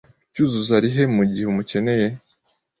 [0.33, 2.07] Cyuzuzo ari he mugihe umukeneye?